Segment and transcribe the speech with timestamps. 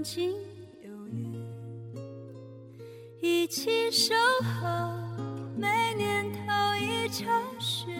[0.00, 0.32] 曾经
[0.82, 0.90] 有，
[3.20, 4.66] 一起守候
[5.58, 6.40] 每年头
[6.80, 7.28] 一场
[7.60, 7.92] 雪，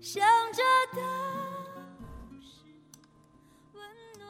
[0.00, 0.62] 想着
[0.96, 1.02] 的
[3.74, 3.82] 温
[4.16, 4.24] 暖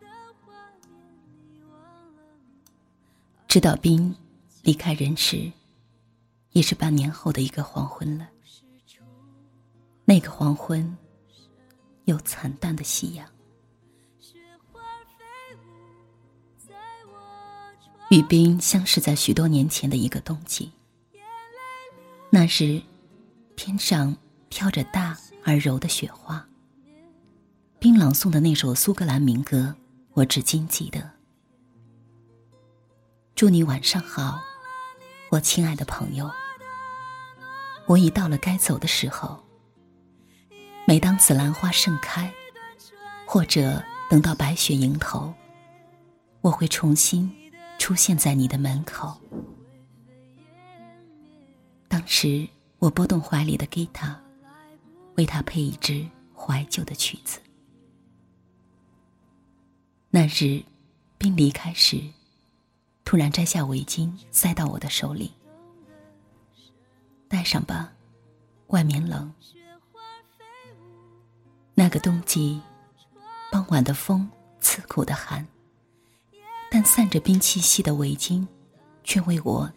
[0.00, 0.06] 的
[0.40, 0.52] 画
[0.90, 0.98] 面，
[1.52, 1.78] 你忘？
[3.46, 4.12] 知道冰
[4.64, 5.48] 离开人世，
[6.50, 8.28] 也是半年后的一个黄昏了。
[10.04, 10.98] 那个黄昏，
[12.06, 13.24] 有惨淡的夕阳。
[18.10, 20.70] 与冰相识在许多年前的一个冬季。
[22.30, 22.82] 那时，
[23.56, 24.16] 天上
[24.48, 26.46] 飘着大而柔的雪花。
[27.78, 29.74] 冰朗诵的那首苏格兰民歌，
[30.12, 31.10] 我至今记得。
[33.34, 34.40] 祝你晚上好，
[35.30, 36.30] 我亲爱的朋友。
[37.86, 39.38] 我已到了该走的时候。
[40.86, 42.32] 每当紫兰花盛开，
[43.26, 45.32] 或者等到白雪迎头，
[46.42, 47.30] 我会重新
[47.84, 49.14] 出现在你的门口。
[51.86, 54.18] 当时我拨动怀里的吉他，
[55.16, 57.38] 为他配一支怀旧的曲子。
[60.08, 60.64] 那日，
[61.18, 62.00] 冰离开时，
[63.04, 65.30] 突然摘下围巾塞到我的手里，
[67.28, 67.92] 戴上吧，
[68.68, 69.30] 外面冷。
[71.74, 72.62] 那个冬季，
[73.52, 74.26] 傍晚的风
[74.58, 75.46] 刺骨的寒，
[76.76, 78.44] 但散着冰气息的围巾，
[79.04, 79.72] 却为我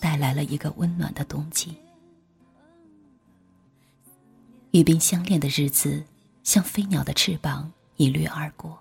[0.00, 1.76] 带来了一个温暖的冬季。
[4.72, 6.02] 与冰相恋的日子，
[6.42, 8.76] 像飞鸟的翅膀一掠而过。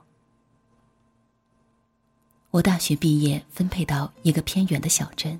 [2.49, 5.39] 我大学毕业，分配到一个偏远的小镇。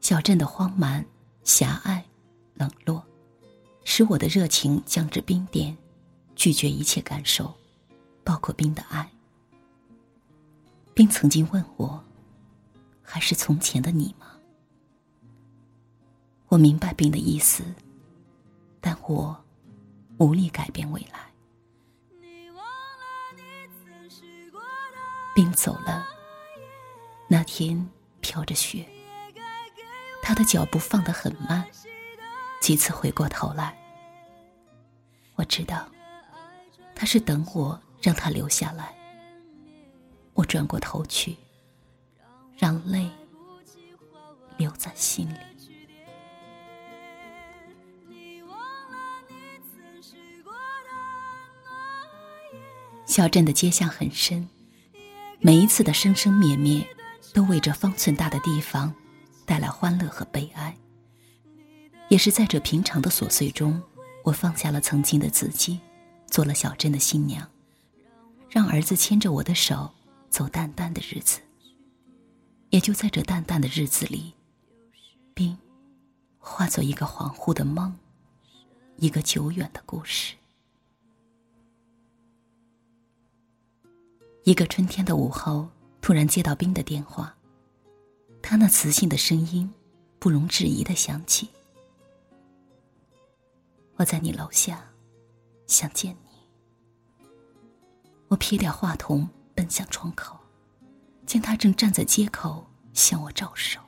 [0.00, 1.04] 小镇的荒蛮、
[1.44, 2.02] 狭隘、
[2.54, 3.04] 冷落。
[3.84, 5.76] 使我的热情降至冰点，
[6.34, 7.52] 拒绝一切感受，
[8.24, 9.06] 包括冰的爱。
[10.94, 12.04] 冰曾经问我
[13.02, 14.26] ：“还是从前的你吗？”
[16.48, 17.64] 我明白冰的意思，
[18.80, 19.42] 但我
[20.18, 21.20] 无力改变未来。
[25.34, 26.06] 冰走了，
[27.26, 27.88] 那天
[28.20, 28.86] 飘着雪，
[30.22, 31.66] 他的脚步放得很慢。
[32.60, 33.76] 几次回过头来，
[35.36, 35.88] 我知道
[36.94, 38.94] 他是等我让他留下来。
[40.34, 41.36] 我转过头去，
[42.56, 43.10] 让泪
[44.56, 45.36] 留在心里。
[53.04, 54.48] 小镇的街巷很深，
[55.38, 56.82] 每一次的生生灭灭，
[57.34, 58.94] 都为这方寸大的地方
[59.44, 60.74] 带来欢乐和悲哀。
[62.08, 63.82] 也是在这平常的琐碎中，
[64.24, 65.78] 我放下了曾经的自己，
[66.26, 67.46] 做了小镇的新娘，
[68.48, 69.92] 让儿子牵着我的手
[70.32, 71.40] 走淡淡的日子。
[72.70, 74.32] 也就在这淡淡的日子里，
[75.34, 75.56] 冰
[76.38, 77.94] 化作一个恍惚的梦，
[78.96, 80.34] 一个久远的故事。
[84.44, 85.68] 一个春天的午后，
[86.00, 87.36] 突然接到冰的电话，
[88.40, 89.70] 他那磁性的声音
[90.18, 91.46] 不容置疑的响起。
[93.96, 94.82] 我在你楼下，
[95.66, 97.26] 想见你。
[98.28, 100.38] 我撇掉话筒，奔向窗口，
[101.26, 103.80] 见他正站在街口向我招手。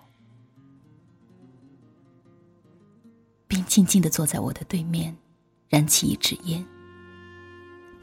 [3.47, 5.17] 并静静的坐在我的对面，
[5.69, 6.65] 燃起一支烟。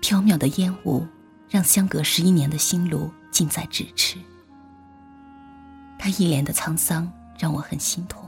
[0.01, 1.05] 飘渺的烟雾
[1.49, 4.17] 让相隔十一年的心路近在咫尺。
[5.99, 8.27] 他一脸的沧桑让我很心痛。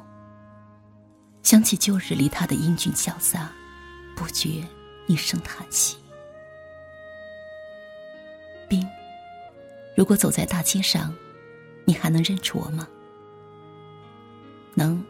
[1.41, 3.51] 想起旧日里他的英俊潇洒。
[4.15, 4.63] 不觉
[5.07, 5.97] 一声叹息。
[8.69, 8.87] 冰，
[9.95, 11.13] 如果走在大街上，
[11.85, 12.87] 你还能认出我吗？
[14.73, 15.03] 能，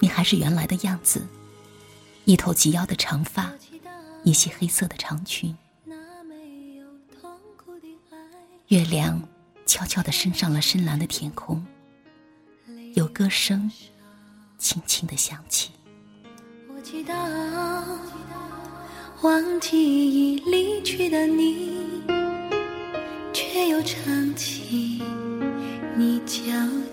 [0.00, 1.24] 你还是原来的样子，
[2.24, 3.52] 一头及腰的长发，
[4.24, 5.56] 一袭黑色的长裙。
[8.68, 9.22] 月亮
[9.64, 11.64] 悄悄地升上了深蓝的天空，
[12.94, 13.70] 有歌声
[14.58, 15.70] 轻轻地响起。
[16.68, 17.14] 我祈祷。
[19.22, 22.02] 忘记已离去的你，
[23.38, 24.98] 却又唱起
[25.94, 26.42] 你教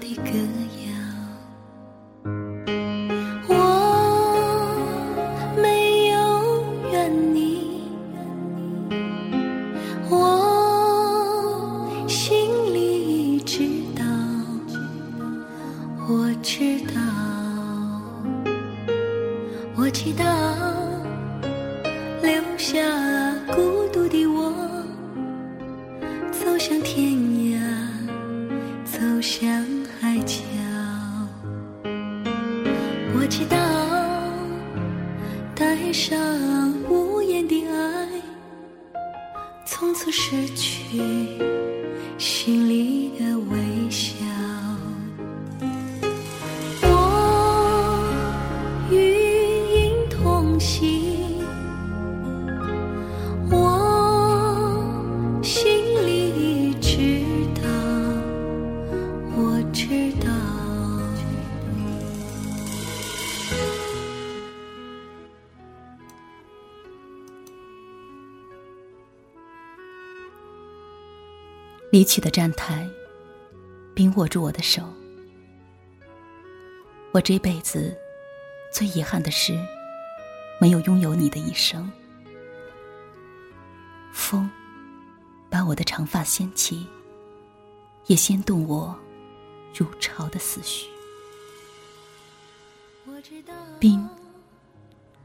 [0.02, 0.32] 的歌
[0.78, 0.83] 谣。
[71.94, 72.90] 离去的站台，
[73.94, 74.82] 冰握住我的手。
[77.12, 77.96] 我这辈子
[78.74, 79.54] 最遗憾的是，
[80.60, 81.88] 没有拥有你的一生。
[84.12, 84.50] 风
[85.52, 86.88] 把我的长发掀起，
[88.08, 89.00] 也掀动我
[89.76, 90.90] 如潮的思绪。
[93.80, 94.10] 冰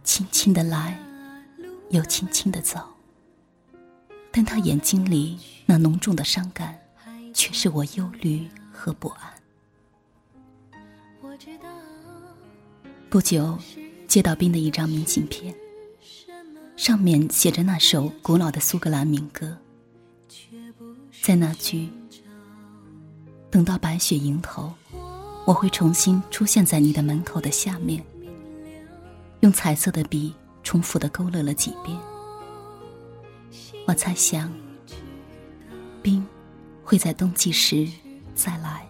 [0.04, 1.02] 轻轻的来，
[1.88, 2.97] 又轻轻的走。
[4.38, 5.36] 但他眼睛里
[5.66, 6.78] 那浓重的伤感，
[7.34, 9.34] 却是我忧虑和不安。
[13.10, 13.58] 不久，
[14.06, 15.52] 接到冰的一张明信片，
[16.76, 19.58] 上面写着那首古老的苏格兰民歌。
[21.20, 21.90] 在那句
[23.50, 24.72] “等到白雪迎头，
[25.46, 28.00] 我会重新出现在你的门口”的下面，
[29.40, 30.32] 用彩色的笔
[30.62, 31.98] 重复的勾勒了几遍。
[33.88, 34.52] 我猜想，
[36.02, 36.22] 冰
[36.84, 37.88] 会在冬季时
[38.34, 38.86] 再来。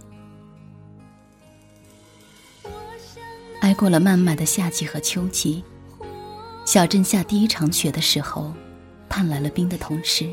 [3.61, 5.63] 挨过了漫漫的夏季和秋季，
[6.67, 8.53] 小镇下第一场雪的时候，
[9.09, 10.29] 盼来了冰的同事。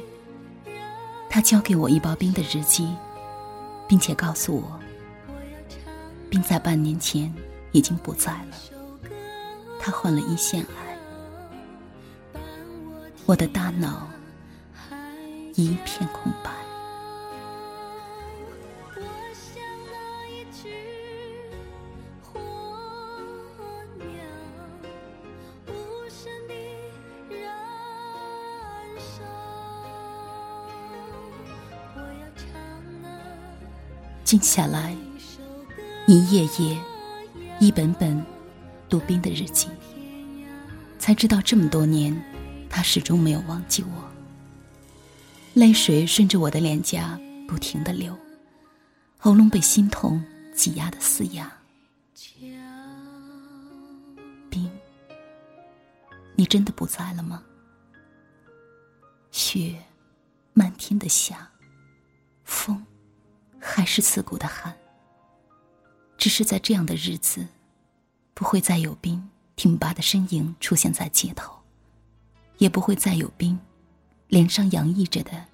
[1.29, 2.91] 他交给我一包冰的日记，
[3.87, 4.79] 并且告诉我，
[6.27, 7.31] 冰在半年前
[7.71, 8.57] 已经不在了，
[9.79, 12.41] 他患了胰腺癌。
[13.27, 14.07] 我的大脑。
[15.55, 16.51] 一片空白。
[34.25, 34.93] 静下来，
[36.07, 36.77] 一页页、
[37.59, 38.25] 一本本
[38.89, 39.67] 读冰的日记，
[40.97, 42.19] 才知道这么多年，
[42.67, 44.14] 他始终没有忘记我。
[45.55, 47.17] 泪水顺着我的脸颊
[47.47, 48.13] 不停的流，
[49.17, 50.21] 喉咙被心痛
[50.53, 51.49] 挤压的嘶哑。
[54.49, 54.69] 冰，
[56.35, 57.41] 你真的不在了吗？
[59.31, 59.81] 雪，
[60.51, 61.49] 漫天的下，
[62.43, 62.85] 风，
[63.57, 64.75] 还是刺骨的寒。
[66.17, 67.47] 只是在这样的日子，
[68.33, 71.57] 不会再有冰挺拔的身影出现在街头，
[72.57, 73.57] 也不会再有冰。
[74.27, 75.45] 脸上洋溢着的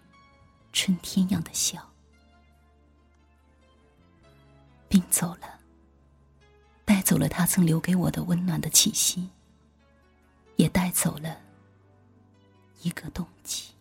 [0.73, 1.87] 春天样的笑，
[4.87, 5.59] 并走了，
[6.85, 9.29] 带走了他曾留给我的温暖的气息，
[10.55, 11.37] 也带走了
[12.81, 13.71] 一个冬季。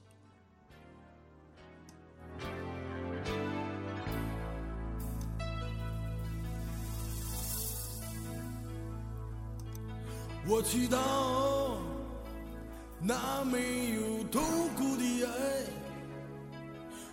[10.46, 11.59] 我祈祷。
[13.02, 14.42] 那没有痛
[14.76, 15.32] 苦的爱，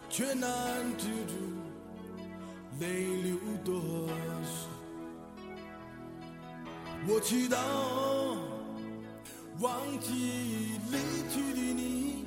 [0.10, 0.50] 却难
[0.98, 1.34] 止住
[2.82, 3.74] 泪流多
[4.44, 4.68] 少。
[7.08, 7.58] 我祈祷
[9.62, 10.98] 忘记离
[11.30, 12.26] 去的你，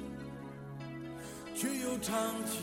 [1.54, 2.60] 却又唱起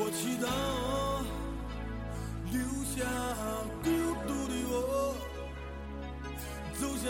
[0.00, 0.46] 我祈祷
[2.52, 3.02] 留下
[3.82, 3.86] 孤
[4.28, 4.72] 独的我，
[6.74, 7.04] 走向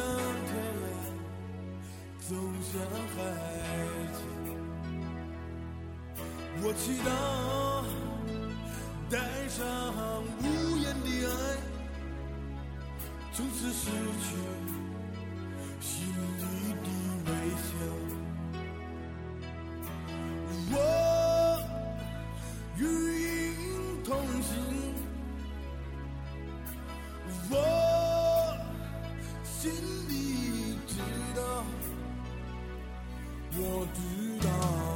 [0.49, 0.89] 天涯，
[2.27, 2.31] 走
[2.65, 2.81] 向
[3.15, 3.17] 海
[4.15, 4.19] 角。
[6.61, 7.09] 我祈祷
[9.11, 9.15] 带
[9.49, 9.57] 上
[10.41, 10.43] 无
[10.79, 11.31] 言的爱，
[13.35, 13.85] 从此失
[14.25, 14.27] 去
[15.79, 16.43] 心里
[16.73, 16.87] 的
[17.27, 18.08] 微笑。
[33.57, 34.88] 我知道。